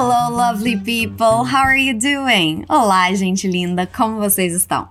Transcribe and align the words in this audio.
Hello, 0.00 0.30
lovely 0.30 0.76
people! 0.76 1.42
How 1.42 1.64
are 1.64 1.76
you 1.76 1.92
doing? 1.92 2.64
Olá, 2.68 3.12
gente 3.14 3.48
linda, 3.48 3.84
como 3.84 4.20
vocês 4.20 4.54
estão? 4.54 4.88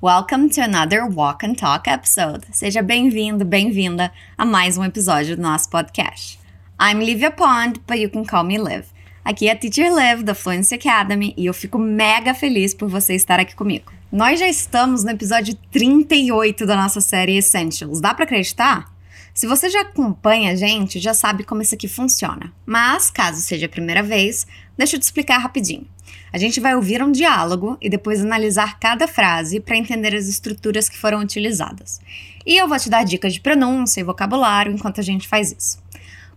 Welcome 0.00 0.48
to 0.48 0.62
another 0.62 1.04
Walk 1.04 1.44
and 1.44 1.56
Talk 1.56 1.86
episode. 1.86 2.46
Seja 2.52 2.80
bem-vindo, 2.80 3.44
bem-vinda 3.44 4.10
a 4.34 4.46
mais 4.46 4.78
um 4.78 4.84
episódio 4.84 5.36
do 5.36 5.42
nosso 5.42 5.68
podcast. 5.68 6.40
I'm 6.80 7.04
Livia 7.04 7.30
Pond, 7.30 7.82
but 7.86 7.98
you 7.98 8.08
can 8.08 8.24
call 8.24 8.44
me 8.44 8.56
Liv. 8.56 8.86
Aqui 9.22 9.46
é 9.46 9.52
a 9.52 9.56
Teacher 9.56 9.92
Liv 9.94 10.22
da 10.22 10.34
Fluency 10.34 10.76
Academy 10.76 11.34
e 11.36 11.44
eu 11.44 11.52
fico 11.52 11.78
mega 11.78 12.32
feliz 12.32 12.72
por 12.72 12.88
você 12.88 13.14
estar 13.14 13.38
aqui 13.38 13.54
comigo. 13.54 13.92
Nós 14.10 14.40
já 14.40 14.48
estamos 14.48 15.04
no 15.04 15.10
episódio 15.10 15.54
38 15.70 16.64
da 16.64 16.76
nossa 16.76 17.02
série 17.02 17.36
Essentials. 17.36 18.00
Dá 18.00 18.14
para 18.14 18.24
acreditar? 18.24 18.90
Se 19.36 19.46
você 19.46 19.68
já 19.68 19.82
acompanha 19.82 20.52
a 20.52 20.54
gente, 20.56 20.98
já 20.98 21.12
sabe 21.12 21.44
como 21.44 21.60
isso 21.60 21.74
aqui 21.74 21.86
funciona. 21.86 22.50
Mas, 22.64 23.10
caso 23.10 23.42
seja 23.42 23.66
a 23.66 23.68
primeira 23.68 24.02
vez, 24.02 24.46
deixa 24.78 24.96
eu 24.96 25.00
te 25.00 25.02
explicar 25.02 25.36
rapidinho. 25.36 25.86
A 26.32 26.38
gente 26.38 26.58
vai 26.58 26.74
ouvir 26.74 27.02
um 27.02 27.12
diálogo 27.12 27.76
e 27.78 27.90
depois 27.90 28.24
analisar 28.24 28.78
cada 28.80 29.06
frase 29.06 29.60
para 29.60 29.76
entender 29.76 30.16
as 30.16 30.26
estruturas 30.26 30.88
que 30.88 30.96
foram 30.96 31.20
utilizadas. 31.20 32.00
E 32.46 32.56
eu 32.56 32.66
vou 32.66 32.78
te 32.78 32.88
dar 32.88 33.04
dicas 33.04 33.34
de 33.34 33.42
pronúncia 33.42 34.00
e 34.00 34.04
vocabulário 34.04 34.72
enquanto 34.72 35.02
a 35.02 35.04
gente 35.04 35.28
faz 35.28 35.52
isso. 35.52 35.82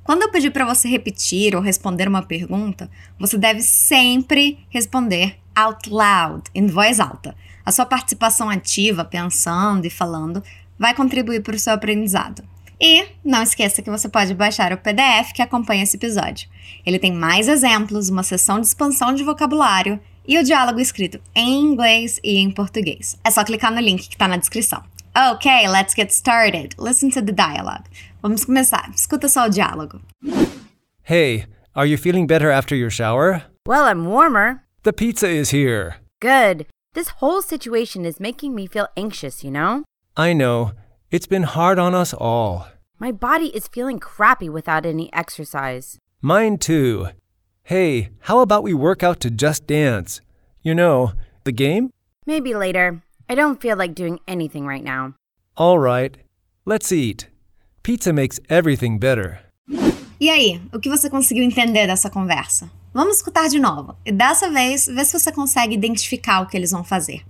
Quando 0.03 0.23
eu 0.23 0.29
pedir 0.29 0.51
para 0.51 0.65
você 0.65 0.89
repetir 0.89 1.55
ou 1.55 1.61
responder 1.61 2.05
uma 2.05 2.23
pergunta, 2.23 2.91
você 3.17 3.37
deve 3.37 3.61
sempre 3.61 4.59
responder 4.69 5.39
out 5.55 5.89
loud, 5.89 6.43
em 6.53 6.67
voz 6.67 6.99
alta. 6.99 7.33
A 7.65 7.71
sua 7.71 7.85
participação 7.85 8.49
ativa, 8.49 9.05
pensando 9.05 9.85
e 9.85 9.89
falando, 9.89 10.43
vai 10.77 10.93
contribuir 10.93 11.41
para 11.41 11.55
o 11.55 11.59
seu 11.59 11.71
aprendizado. 11.71 12.43
E 12.81 13.05
não 13.25 13.43
esqueça 13.43 13.81
que 13.81 13.89
você 13.89 14.07
pode 14.07 14.33
baixar 14.33 14.71
o 14.71 14.77
PDF 14.77 15.33
que 15.33 15.41
acompanha 15.41 15.83
esse 15.83 15.97
episódio. 15.97 16.47
Ele 16.85 16.97
tem 16.97 17.11
mais 17.11 17.47
exemplos, 17.49 18.09
uma 18.09 18.23
sessão 18.23 18.61
de 18.61 18.67
expansão 18.67 19.13
de 19.13 19.23
vocabulário 19.23 19.99
e 20.25 20.37
o 20.37 20.43
diálogo 20.43 20.79
escrito 20.79 21.19
em 21.35 21.59
inglês 21.59 22.19
e 22.23 22.37
em 22.37 22.49
português. 22.49 23.17
É 23.23 23.31
só 23.31 23.43
clicar 23.43 23.73
no 23.73 23.81
link 23.81 24.07
que 24.07 24.15
está 24.15 24.27
na 24.27 24.37
descrição. 24.37 24.81
Ok, 25.15 25.51
let's 25.67 25.93
get 25.93 26.11
started. 26.11 26.75
Listen 26.79 27.09
to 27.09 27.21
the 27.21 27.33
dialogue. 27.33 27.83
Vamos 28.21 28.45
começar. 28.45 28.89
Escuta 28.95 29.27
só 29.27 29.47
o 29.47 29.49
diálogo. 29.49 29.99
Hey, 31.03 31.47
are 31.73 31.89
you 31.89 31.97
feeling 31.97 32.25
better 32.25 32.51
after 32.51 32.77
your 32.77 32.91
shower? 32.91 33.43
Well, 33.67 33.85
I'm 33.85 34.05
warmer. 34.05 34.61
The 34.83 34.93
pizza 34.93 35.27
is 35.27 35.51
here. 35.51 35.95
Good. 36.21 36.67
This 36.93 37.09
whole 37.19 37.41
situation 37.41 38.05
is 38.05 38.19
making 38.19 38.55
me 38.55 38.67
feel 38.67 38.87
anxious, 38.95 39.43
you 39.43 39.51
know? 39.51 39.83
I 40.15 40.33
know. 40.33 40.71
It's 41.11 41.25
been 41.25 41.41
hard 41.41 41.79
on 41.79 41.95
us 41.95 42.13
all. 42.13 42.67
My 42.99 43.11
body 43.11 43.47
is 43.47 43.67
feeling 43.67 43.97
crappy 43.97 44.47
without 44.47 44.85
any 44.85 45.11
exercise. 45.11 45.97
Mine 46.21 46.59
too. 46.59 47.07
Hey, 47.63 48.09
how 48.27 48.41
about 48.41 48.61
we 48.61 48.75
work 48.75 49.01
out 49.01 49.19
to 49.21 49.31
Just 49.31 49.65
Dance? 49.65 50.21
You 50.61 50.75
know, 50.75 51.13
the 51.45 51.51
game? 51.51 51.89
Maybe 52.27 52.53
later. 52.53 53.01
I 53.27 53.33
don't 53.33 53.59
feel 53.59 53.75
like 53.75 53.95
doing 53.95 54.19
anything 54.27 54.67
right 54.67 54.83
now. 54.83 55.15
All 55.57 55.79
right. 55.79 56.15
Let's 56.63 56.91
eat. 56.91 57.27
Pizza 57.81 58.13
makes 58.13 58.39
everything 58.47 58.99
better. 58.99 59.39
E 60.19 60.29
aí, 60.29 60.61
o 60.71 60.79
que 60.79 60.89
você 60.89 61.09
conseguiu 61.09 61.43
entender 61.43 61.87
dessa 61.87 62.11
conversa? 62.11 62.69
Vamos 62.93 63.15
escutar 63.15 63.49
de 63.49 63.57
novo. 63.57 63.95
E 64.05 64.11
dessa 64.11 64.47
vez, 64.51 64.85
vê 64.85 65.03
se 65.03 65.17
você 65.17 65.31
consegue 65.31 65.73
identificar 65.73 66.41
o 66.41 66.45
que 66.45 66.55
eles 66.55 66.69
vão 66.69 66.83
fazer. 66.83 67.23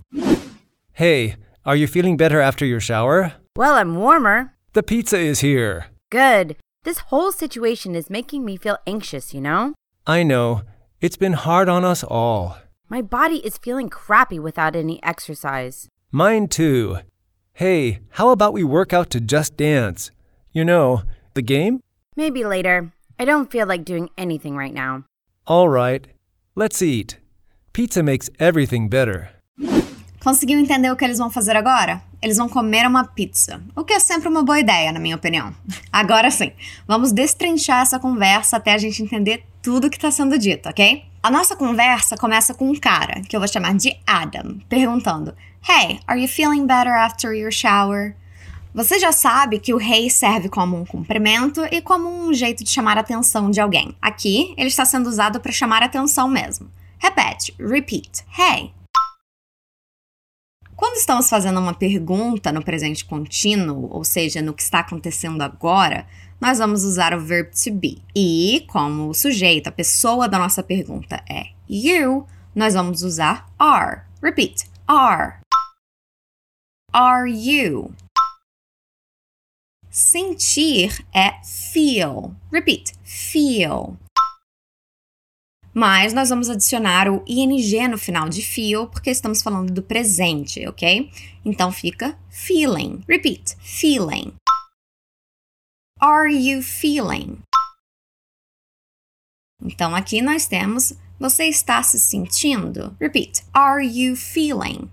Hey, 0.92 1.36
are 1.64 1.80
you 1.80 1.88
feeling 1.88 2.14
better 2.14 2.42
after 2.42 2.66
your 2.66 2.80
shower? 2.80 3.39
Well, 3.56 3.74
I'm 3.74 3.96
warmer. 3.96 4.54
The 4.74 4.82
pizza 4.82 5.18
is 5.18 5.40
here. 5.40 5.86
Good. 6.10 6.56
This 6.84 6.98
whole 7.10 7.32
situation 7.32 7.96
is 7.96 8.08
making 8.08 8.44
me 8.44 8.56
feel 8.56 8.78
anxious, 8.86 9.34
you 9.34 9.40
know? 9.40 9.74
I 10.06 10.22
know. 10.22 10.62
It's 11.00 11.16
been 11.16 11.32
hard 11.32 11.68
on 11.68 11.84
us 11.84 12.04
all. 12.04 12.58
My 12.88 13.02
body 13.02 13.38
is 13.44 13.58
feeling 13.58 13.88
crappy 13.88 14.38
without 14.38 14.76
any 14.76 15.02
exercise. 15.02 15.88
Mine 16.12 16.46
too. 16.46 16.98
Hey, 17.54 17.98
how 18.10 18.30
about 18.30 18.52
we 18.52 18.62
work 18.62 18.92
out 18.92 19.10
to 19.10 19.20
Just 19.20 19.56
Dance? 19.56 20.12
You 20.52 20.64
know, 20.64 21.02
the 21.34 21.42
game? 21.42 21.80
Maybe 22.14 22.44
later. 22.44 22.92
I 23.18 23.24
don't 23.24 23.50
feel 23.50 23.66
like 23.66 23.84
doing 23.84 24.10
anything 24.16 24.56
right 24.56 24.72
now. 24.72 25.04
All 25.48 25.68
right. 25.68 26.06
Let's 26.54 26.80
eat. 26.82 27.18
Pizza 27.72 28.02
makes 28.04 28.30
everything 28.38 28.88
better. 28.88 29.30
Conseguiu 30.20 30.58
entender 30.58 30.90
o 30.92 30.96
que 30.96 31.04
eles 31.04 31.18
vão 31.18 31.30
fazer 31.30 31.56
agora? 31.56 32.00
Eles 32.22 32.36
vão 32.36 32.48
comer 32.48 32.86
uma 32.86 33.04
pizza, 33.04 33.62
o 33.74 33.82
que 33.82 33.94
é 33.94 33.98
sempre 33.98 34.28
uma 34.28 34.42
boa 34.42 34.60
ideia, 34.60 34.92
na 34.92 35.00
minha 35.00 35.16
opinião. 35.16 35.54
Agora 35.90 36.30
sim, 36.30 36.52
vamos 36.86 37.12
destrinchar 37.12 37.82
essa 37.82 37.98
conversa 37.98 38.58
até 38.58 38.74
a 38.74 38.78
gente 38.78 39.02
entender 39.02 39.44
tudo 39.62 39.88
que 39.88 39.96
está 39.96 40.10
sendo 40.10 40.38
dito, 40.38 40.68
ok? 40.68 41.04
A 41.22 41.30
nossa 41.30 41.56
conversa 41.56 42.16
começa 42.16 42.54
com 42.54 42.70
um 42.70 42.74
cara, 42.74 43.20
que 43.22 43.34
eu 43.34 43.40
vou 43.40 43.48
chamar 43.48 43.74
de 43.74 43.96
Adam, 44.06 44.58
perguntando: 44.68 45.34
Hey, 45.68 46.00
are 46.06 46.20
you 46.20 46.28
feeling 46.28 46.66
better 46.66 46.92
after 46.92 47.32
your 47.32 47.52
shower? 47.52 48.14
Você 48.72 48.98
já 48.98 49.10
sabe 49.12 49.58
que 49.58 49.74
o 49.74 49.80
hey 49.80 50.08
serve 50.08 50.48
como 50.48 50.76
um 50.76 50.84
cumprimento 50.84 51.60
e 51.72 51.82
como 51.82 52.08
um 52.08 52.32
jeito 52.32 52.62
de 52.62 52.70
chamar 52.70 52.96
a 52.96 53.00
atenção 53.00 53.50
de 53.50 53.60
alguém. 53.60 53.96
Aqui, 54.00 54.54
ele 54.56 54.68
está 54.68 54.84
sendo 54.84 55.08
usado 55.08 55.40
para 55.40 55.50
chamar 55.50 55.82
a 55.82 55.86
atenção 55.86 56.28
mesmo. 56.28 56.70
Repete, 56.96 57.54
repeat. 57.58 58.24
Hey, 58.38 58.72
quando 60.80 60.96
estamos 60.96 61.28
fazendo 61.28 61.60
uma 61.60 61.74
pergunta 61.74 62.50
no 62.50 62.64
presente 62.64 63.04
contínuo, 63.04 63.86
ou 63.92 64.02
seja, 64.02 64.40
no 64.40 64.54
que 64.54 64.62
está 64.62 64.78
acontecendo 64.78 65.42
agora, 65.42 66.06
nós 66.40 66.56
vamos 66.56 66.84
usar 66.84 67.12
o 67.12 67.20
verb 67.20 67.50
to 67.50 67.70
be. 67.70 68.02
E, 68.16 68.64
como 68.66 69.10
o 69.10 69.14
sujeito, 69.14 69.66
a 69.66 69.72
pessoa 69.72 70.26
da 70.26 70.38
nossa 70.38 70.62
pergunta 70.62 71.22
é 71.28 71.48
you, 71.68 72.26
nós 72.54 72.72
vamos 72.72 73.02
usar 73.02 73.46
are. 73.58 74.04
Repeat. 74.22 74.70
Are. 74.88 75.40
Are 76.94 77.30
you? 77.30 77.94
Sentir 79.90 81.04
é 81.14 81.44
feel. 81.44 82.34
Repeat. 82.50 82.94
Feel. 83.04 83.98
Mas 85.80 86.12
nós 86.12 86.28
vamos 86.28 86.50
adicionar 86.50 87.08
o 87.08 87.24
ing 87.26 87.88
no 87.88 87.96
final 87.96 88.28
de 88.28 88.42
feel 88.42 88.86
porque 88.86 89.08
estamos 89.08 89.42
falando 89.42 89.72
do 89.72 89.82
presente, 89.82 90.68
ok? 90.68 91.10
Então 91.42 91.72
fica 91.72 92.18
feeling. 92.28 93.02
Repeat. 93.08 93.56
Feeling. 93.60 94.34
Are 95.98 96.30
you 96.30 96.60
feeling? 96.62 97.38
Então 99.62 99.96
aqui 99.96 100.20
nós 100.20 100.46
temos 100.46 100.92
você 101.18 101.46
está 101.46 101.82
se 101.82 101.98
sentindo? 101.98 102.94
Repeat. 103.00 103.42
Are 103.50 103.82
you 103.82 104.16
feeling? 104.16 104.90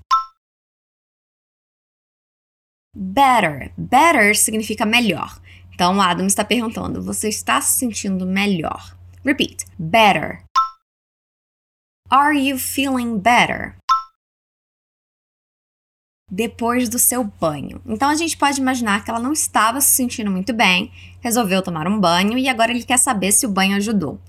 Better. 2.96 3.74
Better 3.78 4.38
significa 4.38 4.86
melhor. 4.86 5.38
Então 5.74 5.98
o 5.98 6.02
Adam 6.02 6.28
está 6.28 6.46
perguntando: 6.46 7.04
você 7.04 7.28
está 7.28 7.60
se 7.60 7.78
sentindo 7.78 8.26
melhor? 8.26 8.98
Repeat. 9.26 9.66
Better. 9.78 10.47
Are 12.10 12.34
you 12.34 12.58
feeling 12.58 13.20
better? 13.20 13.76
Depois 16.32 16.88
do 16.88 16.98
seu 16.98 17.22
banho. 17.22 17.82
Então 17.86 18.10
a 18.10 18.16
gente 18.16 18.38
pode 18.38 18.62
imaginar 18.62 19.04
que 19.04 19.10
ela 19.10 19.20
não 19.20 19.34
estava 19.34 19.82
se 19.82 19.92
sentindo 19.92 20.32
muito 20.32 20.54
bem, 20.54 20.90
resolveu 21.20 21.62
tomar 21.62 21.86
um 21.86 22.00
banho 22.00 22.38
e 22.38 22.48
agora 22.48 22.72
ele 22.72 22.86
quer 22.86 22.98
saber 22.98 23.34
se 23.34 23.46
o 23.46 23.52
banho 23.52 23.76
ajudou. 23.76 24.22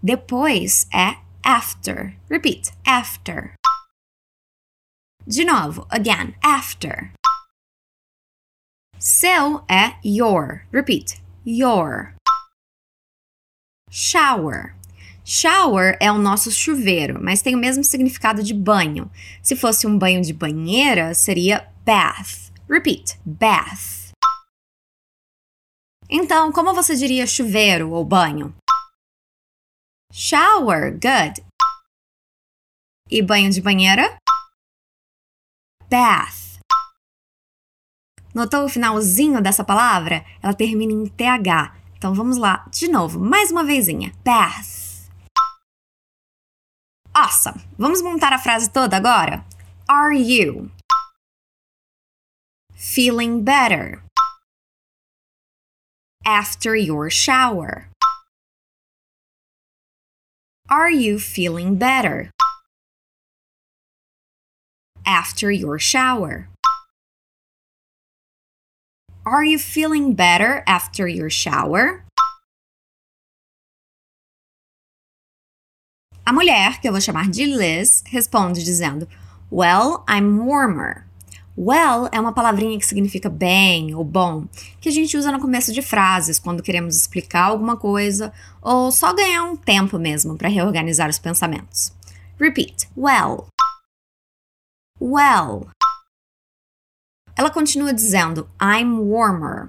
Depois 0.00 0.86
é 0.94 1.16
after. 1.42 2.16
Repeat. 2.30 2.70
After. 2.86 3.54
De 5.26 5.44
novo, 5.44 5.88
again, 5.90 6.36
after. 6.40 7.12
Seu 8.96 9.64
é 9.68 9.98
your. 10.04 10.64
Repeat. 10.72 11.20
Your. 11.44 12.14
Shower. 13.90 14.74
Shower 15.26 15.96
é 16.00 16.12
o 16.12 16.18
nosso 16.18 16.50
chuveiro, 16.50 17.18
mas 17.18 17.40
tem 17.40 17.54
o 17.54 17.58
mesmo 17.58 17.82
significado 17.82 18.42
de 18.42 18.52
banho. 18.52 19.10
Se 19.42 19.56
fosse 19.56 19.86
um 19.86 19.96
banho 19.96 20.20
de 20.20 20.34
banheira, 20.34 21.14
seria 21.14 21.66
bath. 21.82 22.52
Repeat: 22.68 23.18
bath. 23.24 24.12
Então, 26.10 26.52
como 26.52 26.74
você 26.74 26.94
diria 26.94 27.26
chuveiro 27.26 27.90
ou 27.90 28.04
banho? 28.04 28.54
Shower, 30.12 30.92
good. 30.92 31.42
E 33.10 33.22
banho 33.22 33.50
de 33.50 33.62
banheira? 33.62 34.18
Bath. 35.88 36.60
Notou 38.34 38.66
o 38.66 38.68
finalzinho 38.68 39.40
dessa 39.40 39.64
palavra? 39.64 40.22
Ela 40.42 40.52
termina 40.52 40.92
em 40.92 41.06
TH. 41.06 41.74
Então 41.96 42.12
vamos 42.12 42.36
lá, 42.36 42.66
de 42.70 42.88
novo, 42.88 43.18
mais 43.18 43.50
uma 43.50 43.64
vezinha. 43.64 44.12
Bath. 44.22 44.83
Awesome! 47.16 47.62
Vamos 47.78 48.02
montar 48.02 48.32
a 48.32 48.38
frase 48.38 48.68
toda 48.72 48.96
agora? 48.96 49.44
Are 49.88 50.12
you 50.12 50.72
feeling 52.74 53.44
better 53.44 54.02
after 56.26 56.74
your 56.74 57.08
shower? 57.10 57.88
Are 60.68 60.90
you 60.90 61.20
feeling 61.20 61.76
better? 61.76 62.30
After 65.06 65.52
your 65.52 65.78
shower. 65.78 66.48
Are 69.24 69.44
you 69.44 69.58
feeling 69.58 70.14
better 70.14 70.64
after 70.66 71.06
your 71.06 71.30
shower? 71.30 72.04
A 76.26 76.32
mulher, 76.32 76.80
que 76.80 76.88
eu 76.88 76.92
vou 76.92 77.02
chamar 77.02 77.28
de 77.28 77.44
Liz, 77.44 78.02
responde 78.06 78.64
dizendo: 78.64 79.06
Well, 79.52 80.02
I'm 80.08 80.38
warmer. 80.38 81.04
Well 81.56 82.08
é 82.10 82.18
uma 82.18 82.32
palavrinha 82.32 82.78
que 82.78 82.86
significa 82.86 83.28
bem 83.28 83.94
ou 83.94 84.02
bom, 84.02 84.46
que 84.80 84.88
a 84.88 84.92
gente 84.92 85.16
usa 85.16 85.30
no 85.30 85.38
começo 85.38 85.72
de 85.72 85.82
frases 85.82 86.38
quando 86.38 86.62
queremos 86.62 86.96
explicar 86.96 87.44
alguma 87.44 87.76
coisa 87.76 88.32
ou 88.60 88.90
só 88.90 89.12
ganhar 89.12 89.44
um 89.44 89.54
tempo 89.54 89.98
mesmo 89.98 90.36
para 90.36 90.48
reorganizar 90.48 91.10
os 91.10 91.18
pensamentos. 91.18 91.92
Repeat. 92.40 92.88
Well. 92.96 93.46
Well. 94.98 95.68
Ela 97.36 97.50
continua 97.50 97.92
dizendo 97.92 98.48
I'm 98.60 98.98
warmer. 98.98 99.68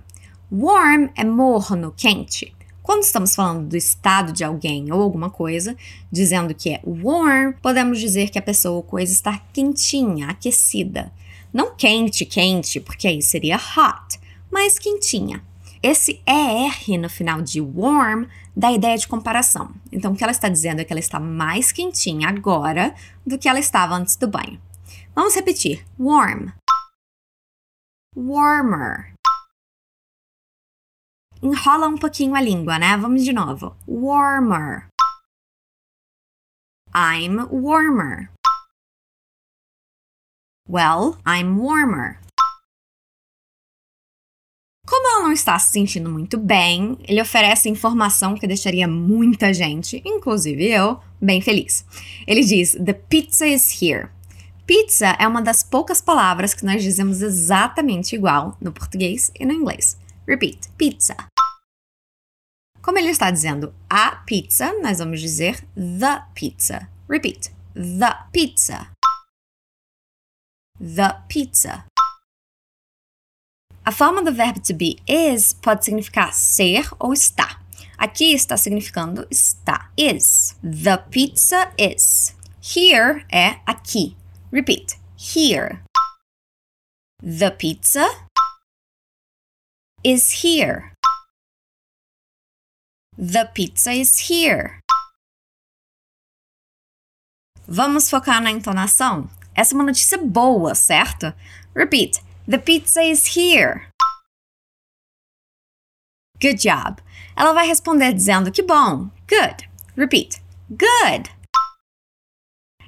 Warm 0.50 1.10
é 1.16 1.26
morno, 1.26 1.94
quente. 1.96 2.55
Quando 2.86 3.02
estamos 3.02 3.36
falando 3.36 3.68
do 3.68 3.76
estado 3.76 4.32
de 4.32 4.44
alguém 4.44 4.92
ou 4.92 5.02
alguma 5.02 5.28
coisa, 5.28 5.76
dizendo 6.12 6.54
que 6.54 6.70
é 6.70 6.82
warm, 6.86 7.54
podemos 7.60 8.00
dizer 8.00 8.30
que 8.30 8.38
a 8.38 8.44
pessoa 8.44 8.76
ou 8.76 8.84
coisa 8.84 9.12
está 9.12 9.40
quentinha, 9.52 10.28
aquecida. 10.28 11.12
Não 11.52 11.76
quente, 11.76 12.26
quente, 12.26 12.80
porque 12.80 13.08
aí 13.08 13.24
seria 13.24 13.56
hot, 13.56 14.20
mas 14.52 14.78
quentinha. 14.78 15.44
Esse 15.82 16.22
ER 16.28 17.00
no 17.00 17.10
final 17.10 17.42
de 17.42 17.60
warm 17.60 18.26
dá 18.56 18.72
ideia 18.72 19.00
de 19.00 19.08
comparação. 19.08 19.72
Então, 19.92 20.14
o 20.14 20.16
que 20.16 20.24
ela 20.24 20.32
está 20.32 20.48
dizendo 20.48 20.80
é 20.80 20.84
que 20.84 20.94
ela 20.94 21.00
está 21.00 21.20
mais 21.20 21.72
quentinha 21.72 22.30
agora 22.30 22.94
do 23.26 23.40
que 23.40 23.50
ela 23.50 23.60
estava 23.60 23.96
antes 23.96 24.16
do 24.16 24.28
banho. 24.28 24.62
Vamos 25.16 25.34
repetir: 25.34 25.84
warm, 25.98 26.50
warmer. 28.16 29.15
Enrola 31.46 31.88
um 31.88 31.96
pouquinho 31.96 32.34
a 32.34 32.42
língua, 32.42 32.80
né? 32.80 32.98
Vamos 32.98 33.24
de 33.24 33.32
novo. 33.32 33.78
Warmer. 33.88 34.88
I'm 36.92 37.38
warmer. 37.52 38.32
Well, 40.68 41.20
I'm 41.24 41.60
warmer. 41.60 42.20
Como 44.88 45.08
ela 45.08 45.22
não 45.26 45.32
está 45.32 45.60
se 45.60 45.72
sentindo 45.72 46.10
muito 46.10 46.36
bem, 46.40 46.98
ele 47.08 47.22
oferece 47.22 47.70
informação 47.70 48.34
que 48.34 48.48
deixaria 48.48 48.88
muita 48.88 49.54
gente, 49.54 50.02
inclusive 50.04 50.68
eu, 50.68 51.00
bem 51.22 51.42
feliz. 51.42 51.86
Ele 52.26 52.44
diz: 52.44 52.72
The 52.72 52.94
pizza 52.94 53.46
is 53.46 53.80
here. 53.80 54.10
Pizza 54.66 55.16
é 55.20 55.28
uma 55.28 55.44
das 55.44 55.62
poucas 55.62 56.02
palavras 56.02 56.56
que 56.56 56.66
nós 56.66 56.82
dizemos 56.82 57.22
exatamente 57.22 58.16
igual 58.16 58.58
no 58.60 58.72
português 58.72 59.30
e 59.40 59.46
no 59.46 59.54
inglês. 59.54 59.96
Repeat: 60.28 60.72
pizza. 60.76 61.16
Como 62.86 63.00
ele 63.00 63.10
está 63.10 63.32
dizendo 63.32 63.74
a 63.90 64.18
pizza, 64.28 64.72
nós 64.82 65.00
vamos 65.00 65.20
dizer 65.20 65.60
the 65.76 66.22
pizza. 66.36 66.88
Repeat: 67.10 67.52
the 67.74 68.16
pizza 68.32 68.96
the 70.80 71.16
pizza. 71.28 71.86
A 73.86 73.92
forma 73.92 74.24
do 74.24 74.32
verbo 74.32 74.60
to 74.62 74.74
be 74.74 75.00
is 75.08 75.54
pode 75.54 75.86
significar 75.86 76.34
ser 76.34 76.88
ou 77.00 77.14
estar. 77.14 77.62
Aqui 77.98 78.34
está 78.34 78.58
significando 78.58 79.28
está. 79.30 79.92
Is. 79.96 80.58
The 80.62 80.98
pizza 80.98 81.72
is. 81.78 82.36
Here 82.62 83.26
é 83.32 83.60
aqui. 83.66 84.18
Repeat. 84.52 84.98
Here. 85.18 85.82
The 87.22 87.52
pizza 87.52 88.06
is 90.04 90.44
here. 90.44 90.95
The 93.18 93.46
pizza 93.54 93.94
is 93.94 94.30
here. 94.30 94.82
Vamos 97.66 98.10
focar 98.10 98.42
na 98.42 98.52
entonação? 98.52 99.30
Essa 99.56 99.74
é 99.74 99.76
uma 99.76 99.86
notícia 99.86 100.18
boa, 100.18 100.76
certo? 100.76 101.34
Repeat. 101.74 102.22
The 102.46 102.58
pizza 102.58 103.02
is 103.02 103.38
here. 103.38 103.88
Good 106.42 106.62
job. 106.62 107.02
Ela 107.38 107.54
vai 107.54 107.66
responder 107.66 108.12
dizendo 108.12 108.52
que 108.52 108.62
bom. 108.62 109.10
Good. 109.30 109.70
Repeat. 109.96 110.42
Good. 110.70 111.34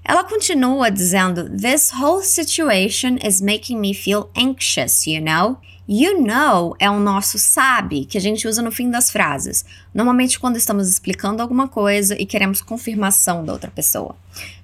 Ela 0.04 0.26
continua 0.26 0.92
dizendo: 0.92 1.50
This 1.50 1.94
whole 1.94 2.22
situation 2.22 3.18
is 3.26 3.40
making 3.40 3.80
me 3.80 3.94
feel 3.94 4.30
anxious, 4.36 5.08
you 5.08 5.22
know? 5.22 5.62
You 5.90 6.22
know 6.22 6.76
é 6.80 6.90
o 6.90 7.00
nosso 7.00 7.40
sabe 7.40 8.06
que 8.06 8.18
a 8.18 8.22
gente 8.22 8.46
usa 8.46 8.62
no 8.62 8.74
fim 8.74 8.90
das 8.90 9.10
frases, 9.10 9.64
normalmente 9.94 10.38
quando 10.38 10.58
estamos 10.58 10.90
explicando 10.90 11.42
alguma 11.42 11.70
coisa 11.70 12.22
e 12.22 12.26
queremos 12.26 12.62
confirmação 12.62 13.46
da 13.46 13.54
outra 13.54 13.72
pessoa. 13.72 14.18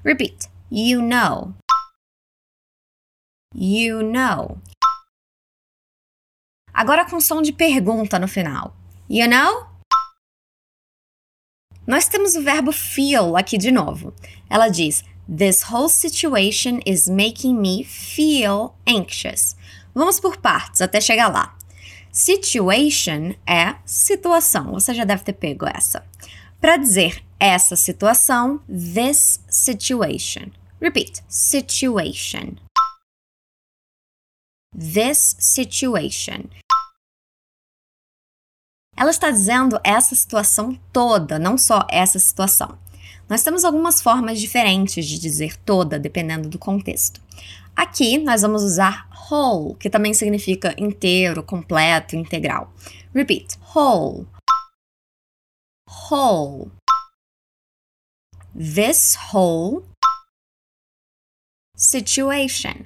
Repeat. 0.03 0.49
You 0.69 1.01
know. 1.01 1.53
You 3.55 4.01
know. 4.03 4.57
Agora 6.73 7.09
com 7.09 7.21
som 7.21 7.41
de 7.41 7.53
pergunta 7.53 8.19
no 8.19 8.27
final. 8.27 8.75
You 9.09 9.29
know? 9.29 9.65
Nós 11.87 12.09
temos 12.09 12.35
o 12.35 12.41
verbo 12.41 12.73
feel 12.73 13.37
aqui 13.37 13.57
de 13.57 13.71
novo. 13.71 14.13
Ela 14.49 14.67
diz: 14.67 15.05
This 15.25 15.63
whole 15.71 15.89
situation 15.89 16.81
is 16.85 17.07
making 17.07 17.61
me 17.61 17.85
feel 17.85 18.75
anxious. 18.85 19.55
Vamos 19.93 20.19
por 20.19 20.37
partes 20.37 20.81
até 20.81 20.99
chegar 20.99 21.27
lá. 21.27 21.55
Situation 22.11 23.33
é 23.47 23.75
situação. 23.85 24.71
Você 24.73 24.93
já 24.93 25.03
deve 25.03 25.23
ter 25.23 25.33
pego 25.33 25.65
essa. 25.65 26.05
Para 26.59 26.77
dizer 26.77 27.23
essa 27.39 27.75
situação, 27.75 28.59
this 28.67 29.43
situation. 29.49 30.51
Repeat: 30.79 31.23
situation 31.27 32.55
this 34.73 35.35
situation. 35.39 36.49
Ela 38.95 39.09
está 39.09 39.31
dizendo 39.31 39.79
essa 39.83 40.15
situação 40.15 40.79
toda, 40.91 41.39
não 41.39 41.57
só 41.57 41.85
essa 41.89 42.19
situação. 42.19 42.77
Nós 43.33 43.41
temos 43.41 43.63
algumas 43.63 43.99
formas 43.99 44.39
diferentes 44.39 45.07
de 45.07 45.17
dizer 45.17 45.57
toda, 45.57 45.97
dependendo 45.97 46.47
do 46.47 46.59
contexto. 46.59 47.19
Aqui 47.75 48.19
nós 48.19 48.43
vamos 48.43 48.61
usar 48.61 49.09
whole, 49.09 49.75
que 49.79 49.89
também 49.89 50.13
significa 50.13 50.75
inteiro, 50.77 51.41
completo, 51.41 52.15
integral. 52.15 52.71
Repeat: 53.11 53.57
whole. 53.75 54.27
Whole. 56.11 56.69
This 58.55 59.17
whole 59.33 59.83
situation 61.75 62.85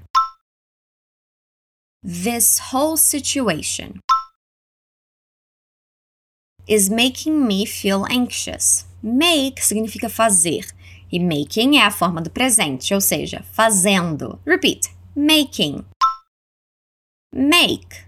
this 2.02 2.58
whole 2.72 2.96
situation 2.96 4.00
is 6.68 6.90
making 6.90 7.48
me 7.48 7.66
feel 7.66 8.06
anxious. 8.10 8.86
Make 9.02 9.62
significa 9.62 10.10
fazer 10.10 10.66
e 11.12 11.20
making 11.20 11.78
é 11.78 11.86
a 11.86 11.92
forma 11.92 12.22
do 12.22 12.30
presente, 12.30 12.94
ou 12.94 13.02
seja, 13.02 13.44
fazendo. 13.54 14.40
Repeat: 14.46 14.90
making. 15.16 15.86
Make. 17.34 18.06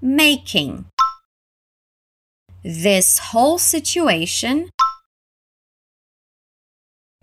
Making. 0.00 0.86
This 2.62 3.18
whole 3.18 3.58
situation 3.58 4.68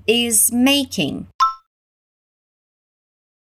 is 0.07 0.51
making 0.51 1.27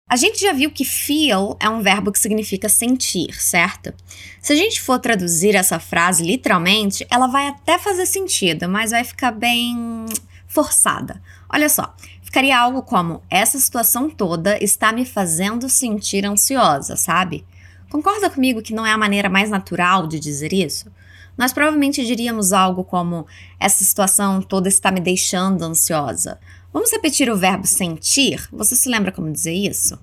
a 0.06 0.16
gente 0.16 0.40
já 0.40 0.52
viu 0.52 0.70
que 0.70 0.84
feel 0.84 1.56
é 1.58 1.68
um 1.68 1.80
verbo 1.80 2.12
que 2.12 2.18
significa 2.18 2.68
sentir, 2.68 3.34
certo? 3.40 3.92
Se 4.40 4.52
a 4.52 4.56
gente 4.56 4.80
for 4.80 4.98
traduzir 4.98 5.54
essa 5.54 5.78
frase 5.78 6.22
literalmente, 6.22 7.06
ela 7.10 7.26
vai 7.26 7.48
até 7.48 7.78
fazer 7.78 8.04
sentido, 8.04 8.68
mas 8.68 8.90
vai 8.90 9.02
ficar 9.02 9.32
bem 9.32 10.04
forçada. 10.46 11.22
Olha 11.48 11.68
só, 11.68 11.94
ficaria 12.22 12.58
algo 12.58 12.82
como: 12.82 13.22
essa 13.30 13.58
situação 13.58 14.10
toda 14.10 14.62
está 14.62 14.92
me 14.92 15.06
fazendo 15.06 15.68
sentir 15.68 16.26
ansiosa, 16.26 16.96
sabe? 16.96 17.44
Concorda 17.90 18.28
comigo 18.28 18.62
que 18.62 18.74
não 18.74 18.84
é 18.84 18.92
a 18.92 18.98
maneira 18.98 19.30
mais 19.30 19.48
natural 19.48 20.06
de 20.06 20.20
dizer 20.20 20.52
isso? 20.52 20.90
Nós 21.36 21.52
provavelmente 21.52 22.04
diríamos 22.04 22.52
algo 22.52 22.84
como: 22.84 23.26
essa 23.58 23.84
situação 23.84 24.40
toda 24.40 24.68
está 24.68 24.90
me 24.90 25.00
deixando 25.00 25.64
ansiosa 25.64 26.40
Vamos 26.74 26.90
repetir 26.90 27.30
o 27.30 27.36
verbo 27.36 27.68
sentir? 27.68 28.48
Você 28.50 28.74
se 28.74 28.88
lembra 28.88 29.12
como 29.12 29.30
dizer 29.30 29.54
isso? 29.54 29.96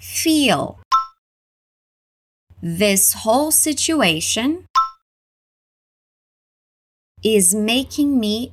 Feel. 0.00 0.80
This 2.60 3.14
whole 3.24 3.52
situation 3.52 4.64
is 7.22 7.54
making 7.54 8.18
me 8.18 8.50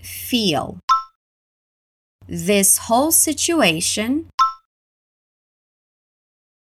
feel. 0.00 0.78
This 2.26 2.88
whole 2.88 3.12
situation 3.12 4.26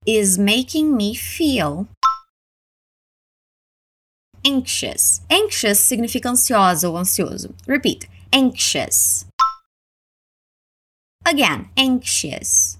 is 0.07 0.37
making 0.37 0.95
me 0.95 1.13
feel 1.13 1.89
anxious. 4.45 5.21
Anxious 5.31 5.79
significa 5.79 6.29
ansiosa 6.29 6.87
ou 6.89 6.97
ansioso. 6.97 7.53
Repeat. 7.67 8.07
Anxious. 8.33 9.25
Again, 11.25 11.69
anxious. 11.77 12.77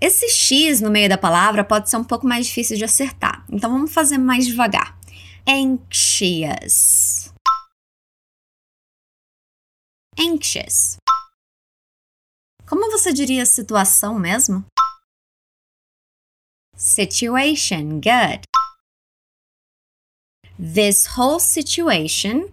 Esse 0.00 0.28
X 0.28 0.80
no 0.80 0.90
meio 0.90 1.08
da 1.08 1.18
palavra 1.18 1.64
pode 1.64 1.90
ser 1.90 1.96
um 1.96 2.04
pouco 2.04 2.26
mais 2.26 2.46
difícil 2.46 2.76
de 2.76 2.84
acertar, 2.84 3.44
então 3.50 3.70
vamos 3.70 3.92
fazer 3.92 4.18
mais 4.18 4.46
devagar. 4.46 4.96
Anxious. 5.48 7.32
Anxious. 10.18 10.98
Como 12.68 12.90
você 12.90 13.12
diria 13.12 13.46
situação 13.46 14.18
mesmo? 14.18 14.64
Situation. 16.76 18.00
Good. 18.00 18.42
This 20.60 21.06
whole 21.14 21.38
situation 21.38 22.50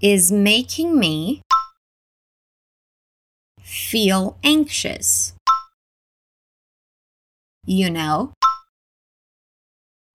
is 0.00 0.32
making 0.32 0.98
me 0.98 1.42
feel 3.60 4.38
anxious. 4.42 5.34
You 7.66 7.90
know, 7.90 8.32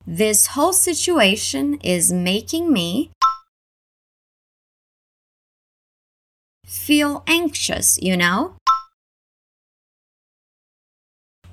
this 0.08 0.48
whole 0.58 0.74
situation 0.74 1.78
is 1.84 2.12
making 2.12 2.74
me 2.74 3.12
feel 6.66 7.24
anxious, 7.28 8.00
you 8.02 8.18
know? 8.18 8.56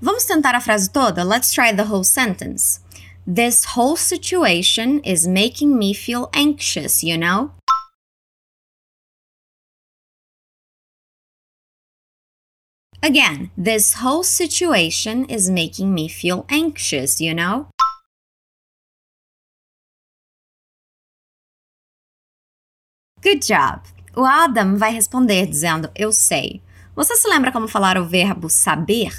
Vamos 0.01 0.25
tentar 0.25 0.55
a 0.55 0.61
frase 0.61 0.89
toda? 0.91 1.23
Let's 1.23 1.53
try 1.53 1.73
the 1.73 1.85
whole 1.85 2.05
sentence. 2.05 2.81
This 3.29 3.75
whole 3.75 3.97
situation 3.97 5.01
is 5.01 5.27
making 5.27 5.77
me 5.77 5.93
feel 5.93 6.31
anxious, 6.33 7.03
you 7.03 7.19
know? 7.19 7.51
Again, 13.03 13.51
this 13.57 13.95
whole 13.95 14.23
situation 14.23 15.25
is 15.25 15.51
making 15.51 15.93
me 15.93 16.07
feel 16.07 16.47
anxious, 16.49 17.21
you 17.21 17.35
know? 17.35 17.67
Good 23.23 23.43
job! 23.43 23.83
O 24.15 24.25
Adam 24.25 24.77
vai 24.77 24.93
responder 24.93 25.47
dizendo 25.47 25.91
eu 25.97 26.13
sei. 26.13 26.63
Você 26.95 27.17
se 27.17 27.29
lembra 27.29 27.51
como 27.51 27.67
falar 27.67 27.99
o 27.99 28.07
verbo 28.07 28.49
saber? 28.49 29.11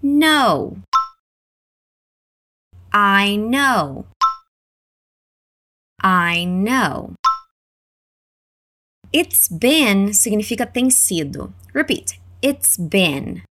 Know. 0.00 0.78
I 3.00 3.36
know. 3.36 4.06
I 6.02 6.44
know. 6.44 7.14
It's 9.12 9.46
been 9.46 10.12
significa 10.12 10.66
tem 10.66 10.90
sido. 10.90 11.52
Repeat. 11.72 12.18
It's 12.42 12.76
been. 12.76 13.42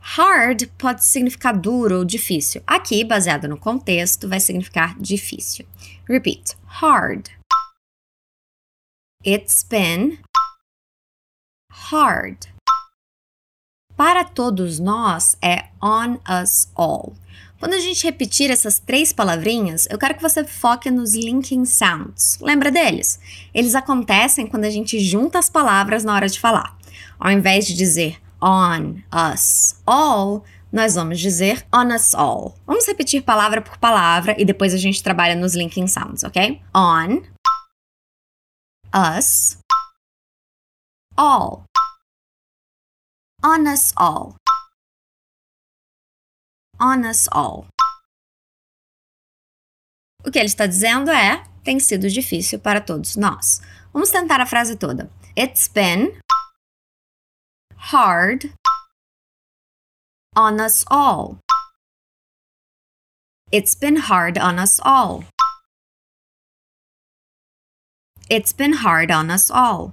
Hard 0.00 0.72
pode 0.76 1.04
significar 1.04 1.56
duro 1.56 1.98
ou 1.98 2.04
difícil. 2.04 2.64
Aqui, 2.66 3.04
baseado 3.04 3.46
no 3.46 3.56
contexto, 3.56 4.28
vai 4.28 4.40
significar 4.40 4.98
difícil. 4.98 5.64
Repeat. 6.08 6.56
Hard. 6.66 7.30
It's 9.24 9.62
been 9.62 10.18
hard. 11.70 12.48
Para 13.96 14.24
todos 14.24 14.80
nós 14.80 15.36
é 15.40 15.70
on 15.80 16.18
us 16.28 16.68
all. 16.74 17.14
Quando 17.62 17.74
a 17.74 17.78
gente 17.78 18.02
repetir 18.02 18.50
essas 18.50 18.80
três 18.80 19.12
palavrinhas, 19.12 19.86
eu 19.88 19.96
quero 19.96 20.16
que 20.16 20.20
você 20.20 20.42
foque 20.42 20.90
nos 20.90 21.14
linking 21.14 21.64
sounds. 21.64 22.36
Lembra 22.40 22.72
deles? 22.72 23.20
Eles 23.54 23.76
acontecem 23.76 24.48
quando 24.48 24.64
a 24.64 24.68
gente 24.68 24.98
junta 24.98 25.38
as 25.38 25.48
palavras 25.48 26.02
na 26.02 26.12
hora 26.12 26.28
de 26.28 26.40
falar. 26.40 26.76
Ao 27.20 27.30
invés 27.30 27.64
de 27.64 27.74
dizer 27.74 28.20
on 28.42 28.96
us 29.14 29.76
all, 29.86 30.42
nós 30.72 30.96
vamos 30.96 31.20
dizer 31.20 31.64
on 31.72 31.94
us 31.94 32.16
all. 32.16 32.56
Vamos 32.66 32.84
repetir 32.84 33.22
palavra 33.22 33.62
por 33.62 33.78
palavra 33.78 34.34
e 34.36 34.44
depois 34.44 34.74
a 34.74 34.76
gente 34.76 35.00
trabalha 35.00 35.36
nos 35.36 35.54
linking 35.54 35.86
sounds, 35.86 36.24
ok? 36.24 36.60
On, 36.74 37.22
us, 38.92 39.56
all. 41.16 41.62
On 43.44 43.72
us 43.72 43.92
all 43.94 44.41
on 46.82 47.04
us 47.04 47.28
all. 47.30 47.66
O 50.24 50.30
que 50.30 50.38
ele 50.38 50.46
está 50.46 50.66
dizendo 50.66 51.10
é: 51.10 51.44
tem 51.62 51.78
sido 51.78 52.08
difícil 52.10 52.58
para 52.58 52.80
todos 52.80 53.16
nós. 53.16 53.60
Vamos 53.92 54.10
tentar 54.10 54.40
a 54.40 54.46
frase 54.46 54.76
toda. 54.76 55.10
It's 55.36 55.68
been 55.68 56.18
hard 57.76 58.52
on 60.36 60.60
us 60.60 60.84
all. 60.90 61.38
It's 63.52 63.74
been 63.74 63.96
hard 63.96 64.38
on 64.38 64.58
us 64.58 64.80
all. 64.80 65.24
It's 68.30 68.52
been 68.52 68.72
hard 68.72 69.12
on 69.12 69.30
us 69.30 69.50
all. 69.50 69.92